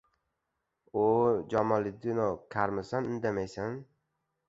—U-o‘, 1.01 1.27
Jamoliddinov, 1.53 2.35
karmisan— 2.59 3.11
indamaysai?! 3.15 3.73